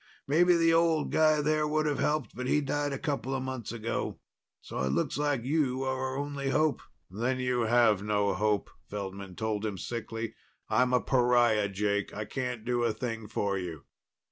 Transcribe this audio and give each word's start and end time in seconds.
Maybe 0.27 0.55
the 0.55 0.73
old 0.73 1.11
guy 1.11 1.41
there 1.41 1.67
would 1.67 1.85
have 1.85 1.99
helped, 1.99 2.33
but 2.35 2.47
he 2.47 2.59
died 2.59 2.91
a 2.91 2.97
couple 2.97 3.39
months 3.39 3.71
ago. 3.71 4.19
So 4.59 4.79
it 4.79 4.89
looks 4.89 5.15
like 5.15 5.41
you're 5.43 5.87
our 5.87 6.17
only 6.17 6.49
hope." 6.49 6.81
"Then 7.11 7.39
you 7.39 7.65
have 7.65 8.01
no 8.01 8.33
hope," 8.33 8.71
Feldman 8.89 9.35
told 9.35 9.63
him 9.63 9.77
sickly. 9.77 10.33
"I'm 10.69 10.91
a 10.91 11.01
pariah, 11.01 11.69
Jake. 11.69 12.15
I 12.15 12.25
can't 12.25 12.65
do 12.65 12.83
a 12.83 12.91
thing 12.93 13.27
for 13.27 13.59
you." 13.59 13.83